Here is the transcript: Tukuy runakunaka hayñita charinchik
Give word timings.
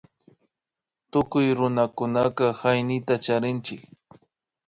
Tukuy 1.11 1.47
runakunaka 1.57 2.45
hayñita 2.59 3.15
charinchik 3.25 3.81